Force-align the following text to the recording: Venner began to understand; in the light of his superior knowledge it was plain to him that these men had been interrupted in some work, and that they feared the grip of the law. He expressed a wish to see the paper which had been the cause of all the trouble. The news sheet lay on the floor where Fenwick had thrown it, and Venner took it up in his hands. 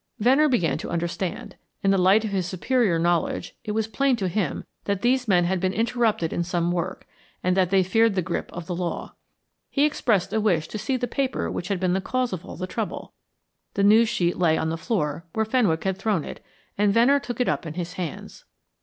Venner 0.17 0.49
began 0.49 0.79
to 0.79 0.89
understand; 0.89 1.55
in 1.83 1.91
the 1.91 1.97
light 1.99 2.25
of 2.25 2.31
his 2.31 2.47
superior 2.47 2.97
knowledge 2.97 3.55
it 3.63 3.73
was 3.73 3.85
plain 3.85 4.15
to 4.15 4.27
him 4.27 4.63
that 4.85 5.03
these 5.03 5.27
men 5.27 5.43
had 5.45 5.59
been 5.59 5.73
interrupted 5.73 6.33
in 6.33 6.43
some 6.43 6.71
work, 6.71 7.05
and 7.43 7.55
that 7.55 7.69
they 7.69 7.83
feared 7.83 8.15
the 8.15 8.23
grip 8.23 8.51
of 8.51 8.65
the 8.65 8.73
law. 8.75 9.13
He 9.69 9.85
expressed 9.85 10.33
a 10.33 10.41
wish 10.41 10.67
to 10.69 10.79
see 10.79 10.97
the 10.97 11.07
paper 11.07 11.51
which 11.51 11.67
had 11.67 11.79
been 11.79 11.93
the 11.93 12.01
cause 12.01 12.33
of 12.33 12.43
all 12.43 12.55
the 12.57 12.65
trouble. 12.65 13.13
The 13.75 13.83
news 13.83 14.09
sheet 14.09 14.39
lay 14.39 14.57
on 14.57 14.69
the 14.71 14.75
floor 14.75 15.27
where 15.33 15.45
Fenwick 15.45 15.83
had 15.83 15.99
thrown 15.99 16.25
it, 16.25 16.43
and 16.79 16.91
Venner 16.91 17.19
took 17.19 17.39
it 17.39 17.47
up 17.47 17.67
in 17.67 17.75
his 17.75 17.93
hands. 17.93 18.45